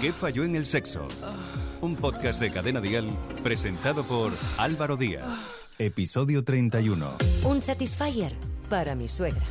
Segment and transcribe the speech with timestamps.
[0.00, 1.06] ¿Qué falló en el sexo?
[1.82, 5.74] Un podcast de Cadena Dial presentado por Álvaro Díaz.
[5.78, 7.18] Episodio 31.
[7.44, 8.32] Un Satisfyer
[8.70, 9.42] para mi suegra.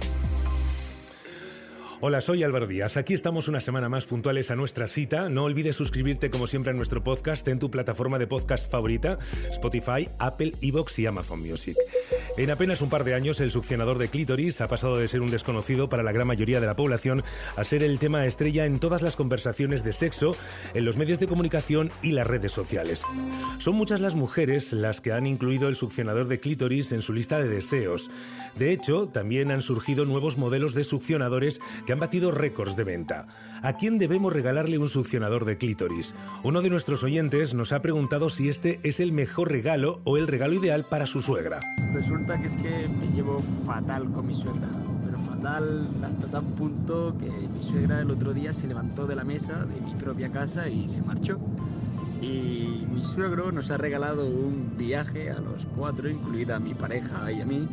[2.02, 2.98] Hola, soy Álvaro Díaz.
[2.98, 5.30] Aquí estamos una semana más puntuales a nuestra cita.
[5.30, 9.20] No olvides suscribirte como siempre a nuestro podcast en tu plataforma de podcast favorita,
[9.52, 11.76] Spotify, Apple, Evox y Amazon Music.
[12.40, 15.30] En apenas un par de años, el succionador de clítoris ha pasado de ser un
[15.30, 17.22] desconocido para la gran mayoría de la población
[17.58, 20.32] a ser el tema estrella en todas las conversaciones de sexo,
[20.74, 23.02] en los medios de comunicación y las redes sociales.
[23.58, 27.40] Son muchas las mujeres las que han incluido el succionador de clítoris en su lista
[27.40, 28.10] de deseos.
[28.58, 33.28] De hecho, también han surgido nuevos modelos de succionadores que han batido récords de venta.
[33.62, 36.16] ¿A quién debemos regalarle un succionador de clítoris?
[36.44, 40.26] Uno de nuestros oyentes nos ha preguntado si este es el mejor regalo o el
[40.26, 41.60] regalo ideal para su suegra.
[42.38, 44.70] Que es que me llevo fatal con mi suegra,
[45.04, 49.24] pero fatal hasta tal punto que mi suegra el otro día se levantó de la
[49.24, 51.40] mesa de mi propia casa y se marchó.
[52.22, 57.32] Y mi suegro nos ha regalado un viaje a los cuatro, incluida a mi pareja
[57.32, 57.68] y a mí,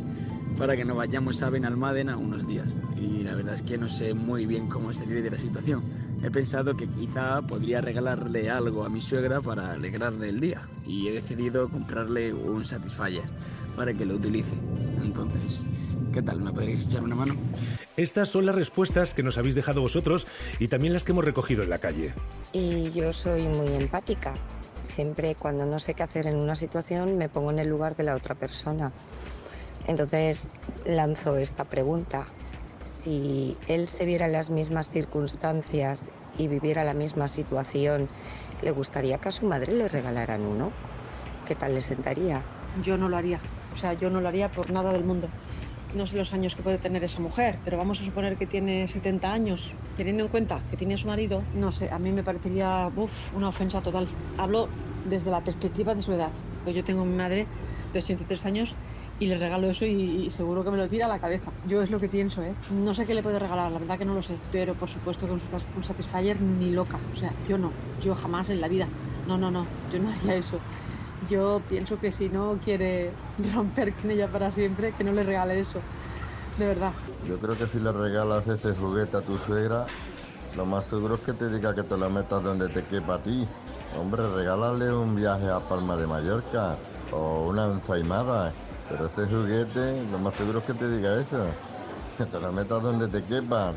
[0.57, 2.75] para que nos vayamos a Benalmádena unos días.
[2.99, 5.83] Y la verdad es que no sé muy bien cómo salir de la situación.
[6.23, 10.67] He pensado que quizá podría regalarle algo a mi suegra para alegrarle el día.
[10.85, 13.23] Y he decidido comprarle un Satisfyer
[13.75, 14.55] para que lo utilice.
[15.01, 15.69] Entonces,
[16.11, 16.41] ¿qué tal?
[16.41, 17.35] ¿Me podréis echar una mano?
[17.95, 20.25] Estas son las respuestas que nos habéis dejado vosotros
[20.59, 22.13] y también las que hemos recogido en la calle.
[22.51, 24.33] Y yo soy muy empática.
[24.81, 28.03] Siempre cuando no sé qué hacer en una situación me pongo en el lugar de
[28.03, 28.91] la otra persona.
[29.85, 30.49] Entonces
[30.85, 32.27] lanzo esta pregunta.
[32.87, 38.09] Si él se viera en las mismas circunstancias y viviera la misma situación,
[38.61, 40.71] ¿le gustaría que a su madre le regalaran uno?
[41.45, 42.41] ¿Qué tal le sentaría?
[42.81, 43.41] Yo no lo haría.
[43.71, 45.29] O sea, yo no lo haría por nada del mundo.
[45.93, 48.87] No sé los años que puede tener esa mujer, pero vamos a suponer que tiene
[48.87, 49.75] 70 años.
[49.95, 53.49] Teniendo en cuenta que tiene su marido, no sé, a mí me parecería uf, una
[53.49, 54.07] ofensa total.
[54.37, 54.67] Hablo
[55.03, 56.33] desde la perspectiva de su edad.
[56.65, 57.47] Yo tengo mi madre
[57.91, 58.77] de 83 años
[59.19, 61.51] y le regalo eso y, seguro que me lo tira a la cabeza.
[61.67, 62.53] Yo es lo que pienso, ¿eh?
[62.71, 65.25] No sé qué le puedo regalar, la verdad que no lo sé, pero por supuesto
[65.25, 66.99] que un Satisfyer ni loca.
[67.11, 68.87] O sea, yo no, yo jamás en la vida.
[69.27, 70.59] No, no, no, yo no haría eso.
[71.29, 73.11] Yo pienso que si no quiere
[73.53, 75.79] romper con ella para siempre, que no le regale eso.
[76.57, 76.93] De verdad.
[77.27, 79.85] Yo creo que si le regalas ese juguete a tu suegra,
[80.55, 83.23] lo más seguro es que te diga que te lo metas donde te quepa a
[83.23, 83.47] ti.
[83.95, 86.77] Hombre, regálale un viaje a Palma de Mallorca
[87.11, 88.53] o una ensaimada.
[88.89, 91.45] Pero ese juguete, lo más seguro es que te diga eso.
[92.17, 93.73] Que te lo metas donde te quepa.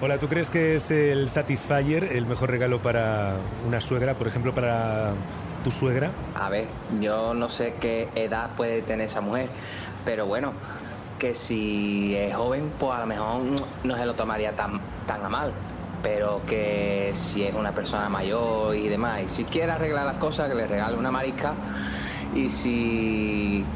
[0.00, 3.34] Hola, ¿tú crees que es el Satisfyer el mejor regalo para
[3.66, 5.12] una suegra, por ejemplo, para
[5.62, 6.10] tu suegra?
[6.34, 6.68] A ver,
[7.00, 9.50] yo no sé qué edad puede tener esa mujer,
[10.06, 10.54] pero bueno,
[11.18, 13.42] que si es joven, pues a lo mejor
[13.84, 15.52] no se lo tomaría tan, tan a mal.
[16.02, 20.48] Pero que si es una persona mayor y demás, y si quiere arreglar las cosas,
[20.48, 21.52] que le regale una marisca.
[22.34, 23.66] Y si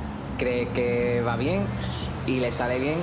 [0.45, 1.67] cree que va bien
[2.27, 2.99] y le sale bien,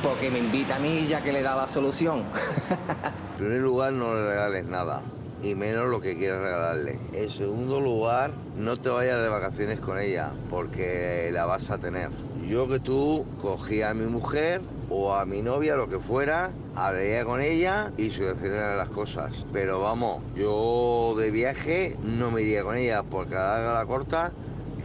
[0.00, 2.20] porque me invita a mí ya que le da la solución.
[2.20, 5.02] en primer lugar, no le regales nada
[5.42, 6.96] y menos lo que quieras regalarle.
[7.12, 12.10] En segundo lugar, no te vayas de vacaciones con ella porque la vas a tener.
[12.48, 17.24] Yo que tú cogía a mi mujer o a mi novia, lo que fuera, hablaría
[17.24, 19.46] con ella y solucionaría las cosas.
[19.52, 24.30] Pero vamos, yo de viaje no me iría con ella porque a la, la corta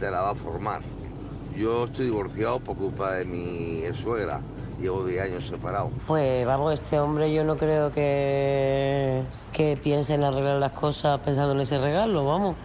[0.00, 0.89] te la va a formar.
[1.60, 4.40] Yo estoy divorciado por culpa de mi suegra
[4.80, 5.90] llevo 10 años separado.
[6.06, 9.22] Pues vamos, este hombre yo no creo que,
[9.52, 12.56] que piense en arreglar las cosas pensando en ese regalo, vamos.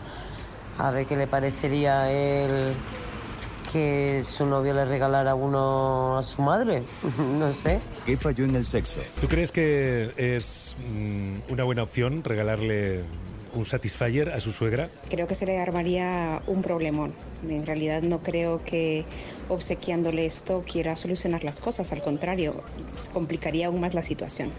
[0.78, 2.74] A ver qué le parecería a él
[3.74, 6.84] que su novio le regalara uno a su madre,
[7.38, 7.82] no sé.
[8.06, 9.02] ¿Qué falló en el sexo?
[9.20, 13.04] ¿Tú crees que es mm, una buena opción regalarle
[13.56, 14.90] un Satisfyer a su suegra?
[15.10, 17.14] Creo que se le armaría un problemón.
[17.48, 19.06] En realidad no creo que
[19.50, 22.64] obsequiándole esto quiera solucionar las cosas, al contrario,
[23.14, 24.52] complicaría aún más la situación.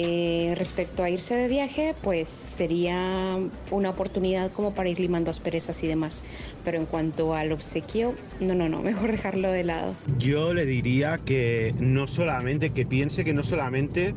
[0.00, 3.36] Eh, respecto a irse de viaje, pues sería
[3.72, 6.24] una oportunidad como para ir limando asperezas y demás.
[6.64, 9.96] Pero en cuanto al obsequio, no, no, no, mejor dejarlo de lado.
[10.18, 14.14] Yo le diría que no solamente, que piense que no solamente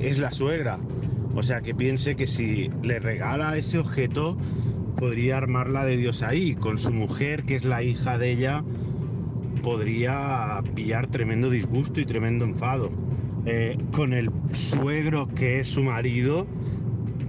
[0.00, 0.78] es la suegra,
[1.34, 4.36] o sea, que piense que si le regala ese objeto,
[4.96, 6.54] podría armarla de Dios ahí.
[6.54, 8.64] Con su mujer, que es la hija de ella,
[9.62, 12.92] podría pillar tremendo disgusto y tremendo enfado.
[13.46, 16.46] Eh, con el suegro, que es su marido,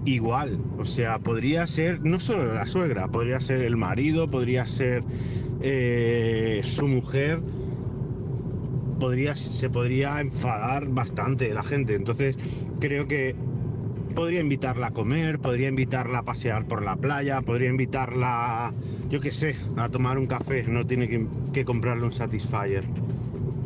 [0.06, 0.60] igual.
[0.78, 5.04] O sea, podría ser no solo la suegra, podría ser el marido, podría ser
[5.62, 7.42] eh, su mujer.
[9.00, 11.96] Podría, se podría enfadar bastante la gente.
[11.96, 12.38] Entonces,
[12.80, 13.36] creo que
[14.16, 18.74] podría invitarla a comer, podría invitarla a pasear por la playa, podría invitarla,
[19.10, 22.86] yo qué sé, a tomar un café, no tiene que, que comprarle un Satisfyer.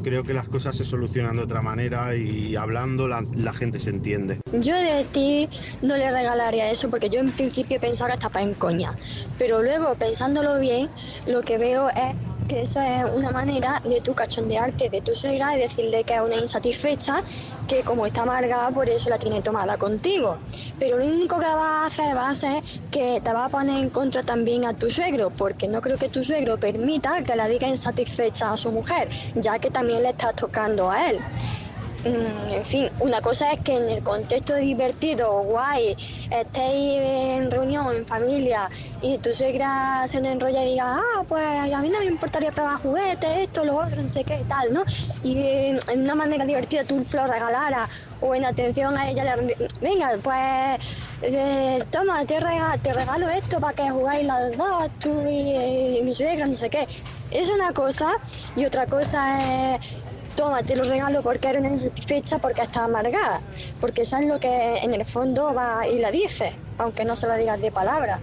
[0.02, 4.40] Creo que las cosas se solucionan de otra manera y hablando la, gente se entiende.
[4.54, 5.50] Yo de ti
[5.82, 8.96] no le regalaría eso porque yo en principio pensaba que estaba en coña.
[9.38, 10.90] Pero luego, pensándolo bien,
[11.28, 12.16] lo que veo es
[12.50, 16.22] que eso es una manera de tu cachondearte de tu suegra y decirle que es
[16.22, 17.22] una insatisfecha,
[17.68, 20.38] que como está amargada, por eso la tiene tomada contigo.
[20.80, 23.78] Pero lo único que va a hacer va a ser que te va a poner
[23.78, 27.48] en contra también a tu suegro, porque no creo que tu suegro permita que la
[27.48, 31.20] diga insatisfecha a su mujer, ya que también le está tocando a él.
[32.06, 35.98] Mm, en fin, una cosa es que en el contexto divertido, guay,
[36.32, 38.70] estéis en reunión, en familia,
[39.02, 42.78] y tu suegra se enrolla y diga, ah, pues a mí no me importaría probar
[42.78, 44.86] juguetes, esto, lo otro, no sé qué, tal, ¿no?
[45.24, 47.90] Y eh, en una manera divertida tú se lo regalaras,
[48.22, 50.80] o en atención a ella, le, venga, pues
[51.22, 56.46] eh, toma, te regalo, esto para que jugáis las dos, tú y, y mi suegra,
[56.46, 56.88] no sé qué.
[57.32, 58.14] Es una cosa,
[58.56, 59.82] y otra cosa es
[60.40, 63.42] toma, te lo regalo porque era una insatisfecha, porque estaba amargada.
[63.82, 67.28] Porque eso es lo que en el fondo va y la dice, aunque no se
[67.28, 68.20] lo digas de palabra.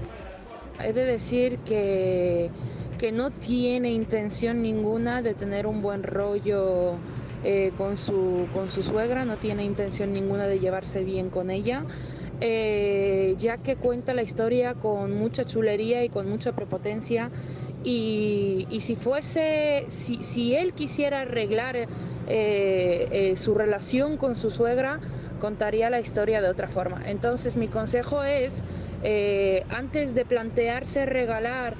[0.82, 2.50] He de decir que,
[2.98, 6.94] que no tiene intención ninguna de tener un buen rollo
[7.44, 11.84] eh, con, su, con su suegra, no tiene intención ninguna de llevarse bien con ella.
[12.40, 17.30] Eh, ya que cuenta la historia con mucha chulería y con mucha prepotencia
[17.82, 21.86] y, si fuese, si, él quisiera arreglar eh,
[22.26, 24.98] eh, su relación con su suegra,
[25.40, 27.00] contaría la historia de otra forma.
[27.06, 28.64] Entonces mi consejo es,
[29.68, 31.74] antes de plantearse regalar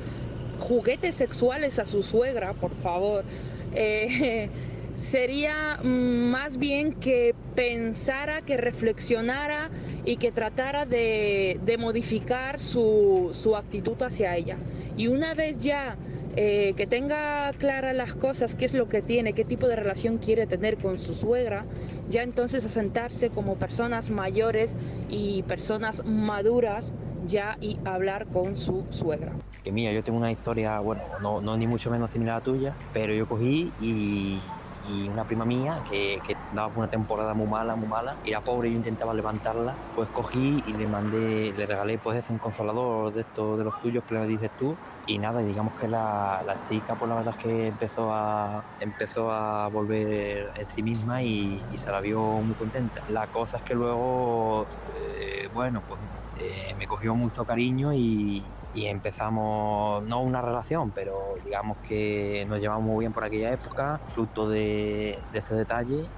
[0.61, 3.25] juguetes sexuales a su suegra, por favor,
[4.96, 9.70] sería más bien que pensara, que reflexionara
[10.04, 14.56] y que tratara de, modificar su, su actitud hacia ella.
[14.96, 15.96] Y una vez ya
[16.38, 20.19] eh, que tenga claras las cosas, qué es lo que tiene, qué tipo de relación
[20.19, 21.64] quiere tener con su suegra,
[22.10, 24.76] ya entonces asentarse como personas mayores
[25.08, 26.93] y personas maduras
[27.26, 29.32] ya y hablar con su suegra.
[29.64, 32.44] Que mía, yo tengo una historia, bueno, no, no ni mucho menos similar a la
[32.44, 34.40] tuya, pero yo cogí y
[34.86, 38.70] y una prima mía que, que daba una temporada muy mala, muy mala, era pobre
[38.70, 43.58] yo intentaba levantarla, pues cogí y le mandé, le regalé pues un consolador de estos
[43.58, 47.08] de los tuyos que le dices tú y nada, digamos que la, la chica pues
[47.08, 51.90] la verdad es que empezó a empezó a volver en sí misma y, y se
[51.90, 53.02] la vio muy contenta.
[53.06, 56.02] La cosa es que luego, eh, bueno, pues
[56.34, 62.61] eh, me cogió mucho cariño y, y empezamos, no una relación, pero digamos que nos
[62.61, 66.11] llevamos muy bien por aquella época, fruto de, de ese detalle.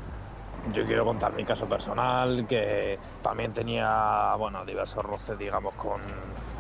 [0.65, 6.03] Yo quiero contar mi caso personal, que también tenía, bueno, diversos roces, digamos, con,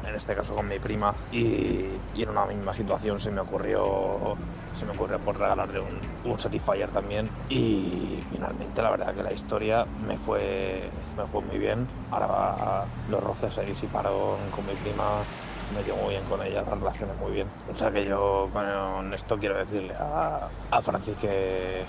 [0.02, 4.36] en este caso con mi prima, y, y en una misma situación se me ocurrió,
[4.72, 9.32] se me ocurrió por regalarle un, un Satisfyer también, y finalmente la verdad que la
[9.32, 11.86] historia me fue, me fue muy bien.
[12.10, 15.26] Ahora los roces se disiparon con mi prima,
[15.74, 17.46] me llevo muy bien con ella, las relaciones muy bien.
[17.70, 21.84] O sea que yo con esto quiero decirle a, a Francis que,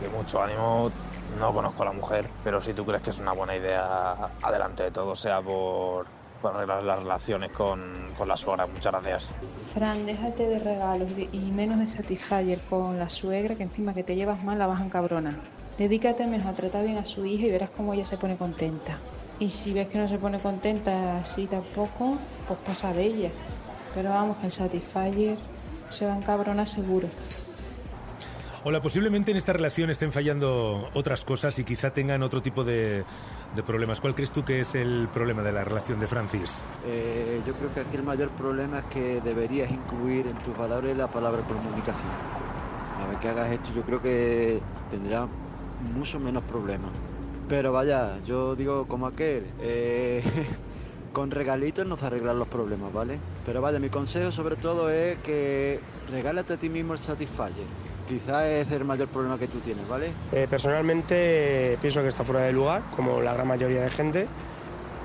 [0.00, 0.90] que mucho ánimo.
[1.38, 4.82] No conozco a la mujer, pero si tú crees que es una buena idea, adelante
[4.82, 6.04] de todo, sea por,
[6.42, 8.66] por arreglar las relaciones con, con la suegra.
[8.66, 9.32] Muchas gracias.
[9.72, 14.14] Fran, déjate de regalos y menos de Satisfyer con la suegra, que encima que te
[14.14, 15.36] llevas mal la vas a encabronar.
[15.78, 18.98] Dedícate mejor a tratar bien a su hija y verás cómo ella se pone contenta.
[19.38, 22.18] Y si ves que no se pone contenta así tampoco,
[22.54, 23.30] pues pasa de ella.
[23.94, 25.38] Pero vamos, que el Satisfyer
[25.88, 27.08] se va a encabronar seguro.
[28.64, 33.04] Hola, posiblemente en esta relación estén fallando otras cosas y quizá tengan otro tipo de,
[33.56, 34.00] de problemas.
[34.00, 36.62] ¿Cuál crees tú que es el problema de la relación de Francis?
[36.86, 40.96] Eh, yo creo que aquí el mayor problema es que deberías incluir en tus valores
[40.96, 42.08] la palabra comunicación.
[43.02, 45.26] A ver que hagas esto, yo creo que tendrá
[45.94, 46.92] mucho menos problemas.
[47.48, 50.22] Pero vaya, yo digo como aquel, eh,
[51.12, 53.18] con regalitos no se arreglan los problemas, ¿vale?
[53.44, 57.66] Pero vaya, mi consejo sobre todo es que regálate a ti mismo el Satisfyer.
[58.06, 60.12] Quizás es el mayor problema que tú tienes, ¿vale?
[60.32, 64.28] Eh, personalmente eh, pienso que está fuera de lugar, como la gran mayoría de gente.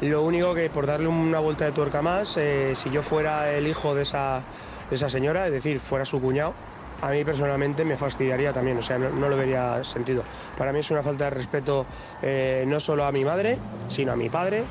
[0.02, 3.68] Lo único que por darle una vuelta de tuerca más, eh, si yo fuera el
[3.68, 4.44] hijo de esa,
[4.90, 6.54] de esa señora, es decir, fuera su cuñado,
[7.02, 10.24] a mí personalmente me fastidiaría también, o sea, no, no lo vería sentido.
[10.58, 11.86] Para mí es una falta de respeto
[12.22, 14.64] eh, no solo a mi madre, sino a mi padre,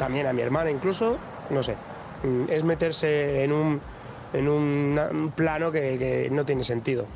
[0.00, 1.18] también a mi hermana incluso,
[1.50, 1.76] no sé.
[2.24, 3.80] Mm, Es meterse en un,
[4.32, 7.06] en un plano que, no tiene sentido.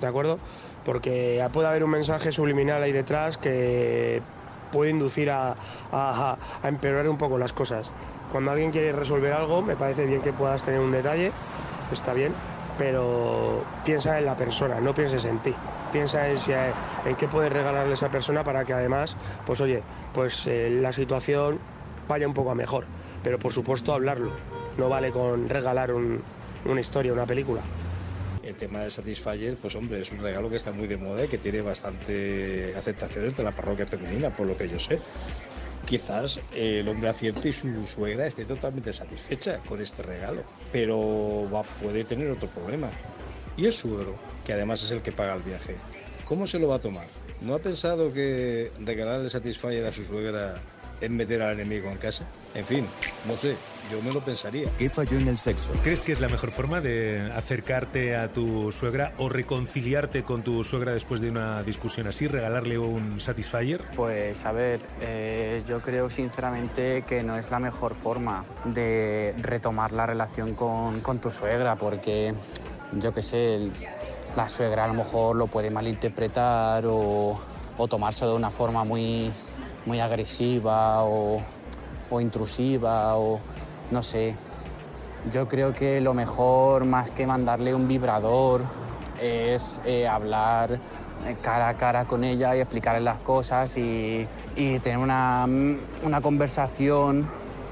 [0.00, 0.38] ¿de acuerdo?
[0.84, 4.22] Porque puede haber un mensaje subliminal ahí detrás que
[4.70, 5.54] puede inducir a,
[5.92, 7.90] a, a empeorar un poco las cosas.
[8.32, 11.32] Cuando alguien quiere resolver algo, me parece bien que puedas tener un detalle,
[11.90, 12.34] está bien,
[12.78, 15.54] pero piensa en la persona, no pienses en ti.
[15.92, 19.82] Piensa en, si, en qué puedes regalarle a esa persona para que además, pues oye,
[20.14, 21.58] pues eh, la situación
[22.10, 22.84] vaya un poco a mejor.
[23.22, 24.32] Pero por supuesto hablarlo,
[24.76, 26.20] no vale con regalar un-
[26.66, 27.62] una historia, una película.
[28.42, 31.28] El tema del Satisfyer, pues hombre, es un regalo que está muy de moda y
[31.28, 34.98] que tiene bastante aceptación entre la parroquia femenina, por lo que yo sé.
[35.86, 41.48] Quizás eh, el hombre acierte y su suegra esté totalmente satisfecha con este regalo, pero
[41.52, 42.90] va, puede tener otro problema.
[43.56, 44.14] ¿Y el suegro,
[44.44, 45.76] que además es el que paga el viaje?
[46.24, 47.06] ¿Cómo se lo va a tomar?
[47.42, 50.56] ¿No ha pensado que regalarle Satisfyer a su suegra
[51.00, 52.26] es meter al enemigo en casa?
[52.54, 52.86] En fin,
[53.26, 53.56] no sé,
[53.92, 54.68] yo me lo pensaría.
[54.78, 55.70] ¿Qué falló en el sexo?
[55.82, 60.64] ¿Crees que es la mejor forma de acercarte a tu suegra o reconciliarte con tu
[60.64, 63.82] suegra después de una discusión así, regalarle un Satisfyer?
[63.94, 69.92] Pues a ver, eh, yo creo sinceramente que no es la mejor forma de retomar
[69.92, 72.34] la relación con, con tu suegra, porque
[72.92, 73.72] yo qué sé, el-
[74.36, 77.40] la suegra a lo mejor lo puede malinterpretar o,
[77.76, 79.30] o tomarse de una forma muy,
[79.86, 81.42] muy agresiva o,
[82.10, 83.40] o intrusiva o
[83.90, 84.36] no sé.
[85.30, 88.64] Yo creo que lo mejor, más que mandarle un vibrador,
[89.20, 90.80] es eh, hablar
[91.26, 95.78] eh, cara a cara con ella y explicarle las cosas y, y tener una, mm,
[96.04, 97.28] una conversación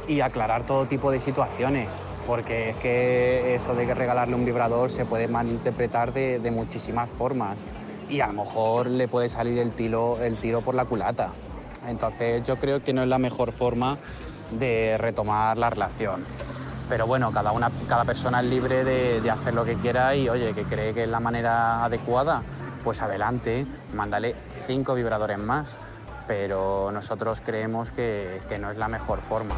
[0.07, 2.03] y aclarar todo tipo de situaciones.
[2.27, 7.59] Porque es que eso de regalarle un vibrador se puede malinterpretar de, de muchísimas formas
[8.11, 11.33] y a lo mejor le puede salir el tiro, el tiro por la culata.
[11.87, 13.99] Entonces yo creo que no es la mejor forma
[14.51, 16.25] de retomar la relación.
[16.89, 20.29] Pero bueno, cada, una, cada persona es libre de, de hacer lo que quiera y
[20.29, 22.43] oye, que cree que es la manera adecuada,
[22.83, 25.77] pues adelante, mándale cinco vibradores más.
[26.27, 29.55] Pero nosotros creemos que, que no es la mejor forma.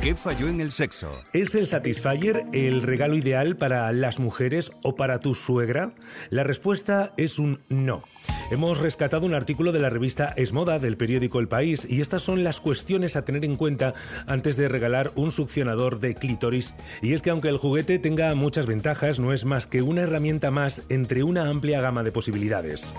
[0.00, 1.10] ¿Qué falló en el sexo?
[1.32, 5.92] ¿Es el Satisfyer el regalo ideal para las mujeres o para tu suegra?
[6.30, 8.04] La respuesta es un no.
[8.50, 12.22] Hemos rescatado un artículo de la revista Es Moda del periódico El País y estas
[12.22, 13.92] son las cuestiones a tener en cuenta
[14.26, 16.74] antes de regalar un succionador de clítoris.
[17.02, 20.50] Y es que aunque el juguete tenga muchas ventajas, no es más que una herramienta
[20.50, 22.94] más entre una amplia gama de posibilidades.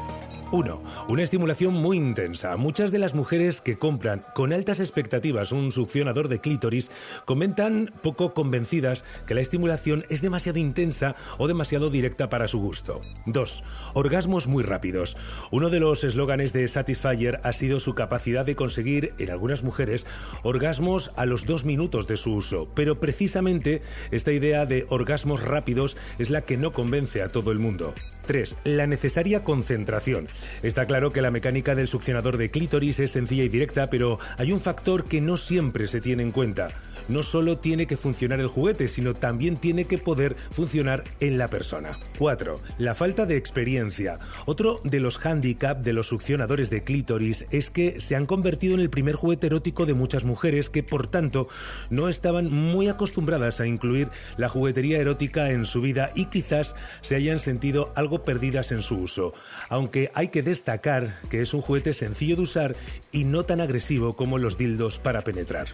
[0.51, 0.83] 1.
[1.07, 2.57] Una estimulación muy intensa.
[2.57, 6.89] Muchas de las mujeres que compran con altas expectativas un succionador de clítoris
[7.25, 13.01] comentan poco convencidas que la estimulación es demasiado intensa o demasiado directa para su gusto.
[13.27, 13.63] 2.
[13.93, 15.17] Orgasmos muy rápidos.
[15.51, 20.07] Uno de los eslóganes de Satisfyer ha sido su capacidad de conseguir, en algunas mujeres,
[20.43, 22.69] orgasmos a los dos minutos de su uso.
[22.73, 27.59] Pero precisamente esta idea de orgasmos rápidos es la que no convence a todo el
[27.59, 27.93] mundo.
[28.29, 28.57] 3.
[28.63, 30.27] La necesaria concentración.
[30.61, 34.51] Está claro que la mecánica del succionador de clítoris es sencilla y directa, pero hay
[34.51, 36.69] un factor que no siempre se tiene en cuenta.
[37.09, 41.49] No solo tiene que funcionar el juguete, sino también tiene que poder funcionar en la
[41.49, 41.91] persona.
[42.19, 42.61] 4.
[42.77, 44.19] La falta de experiencia.
[44.45, 48.79] Otro de los hándicap de los succionadores de clítoris es que se han convertido en
[48.79, 51.47] el primer juguete erótico de muchas mujeres que, por tanto,
[51.89, 57.15] no estaban muy acostumbradas a incluir la juguetería erótica en su vida y quizás se
[57.15, 59.33] hayan sentido algo perdidas en su uso.
[59.69, 62.75] Aunque hay que destacar que es un juguete sencillo de usar
[63.11, 65.67] y no tan agresivo como los dildos para penetrar.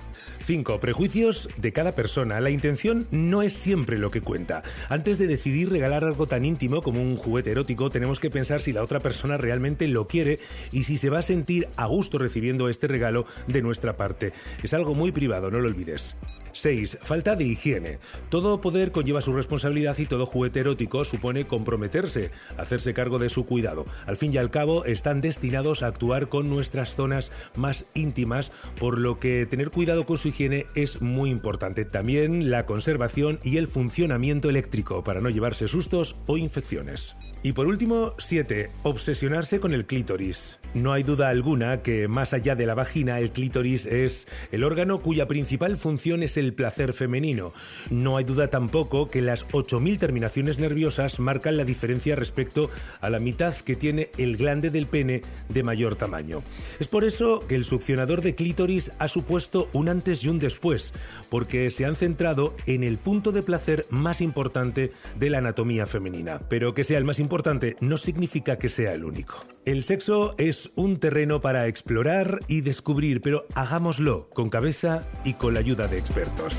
[0.45, 0.79] 5.
[0.79, 2.39] Prejuicios de cada persona.
[2.39, 4.61] La intención no es siempre lo que cuenta.
[4.89, 8.73] Antes de decidir regalar algo tan íntimo como un juguete erótico, tenemos que pensar si
[8.73, 10.39] la otra persona realmente lo quiere
[10.71, 14.33] y si se va a sentir a gusto recibiendo este regalo de nuestra parte.
[14.61, 16.15] Es algo muy privado, no lo olvides.
[16.51, 16.99] 6.
[17.01, 17.97] Falta de higiene.
[18.29, 23.45] Todo poder conlleva su responsabilidad y todo juguete erótico supone comprometerse, hacerse cargo de su
[23.45, 23.85] cuidado.
[24.05, 28.99] Al fin y al cabo, están destinados a actuar con nuestras zonas más íntimas, por
[28.99, 31.85] lo que tener cuidado con su higiene es muy importante.
[31.85, 37.15] También la conservación y el funcionamiento eléctrico para no llevarse sustos o infecciones.
[37.41, 38.69] Y por último, 7.
[38.83, 40.59] Obsesionarse con el clítoris.
[40.73, 44.99] No hay duda alguna que más allá de la vagina, el clítoris es el órgano
[44.99, 47.53] cuya principal función es el placer femenino.
[47.89, 52.69] No hay duda tampoco que las 8.000 terminaciones nerviosas marcan la diferencia respecto
[52.99, 56.43] a la mitad que tiene el glande del pene de mayor tamaño.
[56.79, 60.93] Es por eso que el succionador de clítoris ha supuesto un antes y un después,
[61.29, 66.41] porque se han centrado en el punto de placer más importante de la anatomía femenina.
[66.49, 69.45] Pero que sea el más importante no significa que sea el único.
[69.65, 75.53] El sexo es un terreno para explorar y descubrir, pero hagámoslo con cabeza y con
[75.55, 76.55] la ayuda de expertos.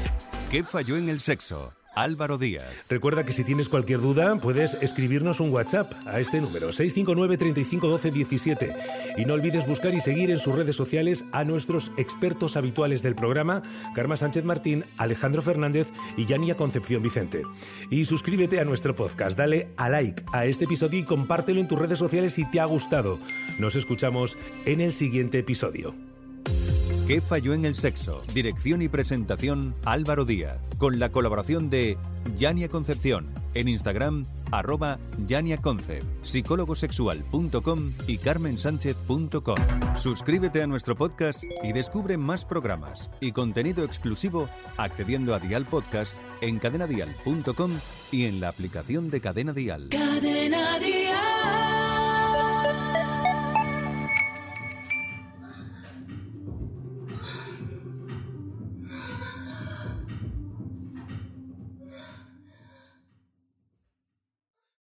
[0.50, 1.75] ¿Qué falló en el sexo?
[1.96, 2.84] Álvaro Díaz.
[2.88, 7.88] Recuerda que si tienes cualquier duda, puedes escribirnos un WhatsApp a este número, 659 35
[7.88, 8.74] 12 17.
[9.16, 13.14] Y no olvides buscar y seguir en sus redes sociales a nuestros expertos habituales del
[13.14, 13.62] programa,
[13.94, 17.42] Karma Sánchez Martín, Alejandro Fernández y Yania Concepción Vicente.
[17.90, 21.78] Y suscríbete a nuestro podcast, dale a like a este episodio y compártelo en tus
[21.78, 23.18] redes sociales si te ha gustado.
[23.58, 24.36] Nos escuchamos
[24.66, 25.94] en el siguiente episodio.
[27.06, 28.20] ¿Qué falló en el sexo?
[28.34, 31.96] Dirección y presentación Álvaro Díaz, con la colaboración de
[32.34, 34.98] Yania Concepción, en Instagram arroba
[35.28, 39.56] yaniaconcept, psicólogosexual.com y carmensánchez.com.
[39.94, 46.18] Suscríbete a nuestro podcast y descubre más programas y contenido exclusivo accediendo a Dial Podcast
[46.40, 47.70] en cadenadial.com
[48.10, 49.90] y en la aplicación de Cadena Dial.
[49.90, 51.05] Cadena Dial.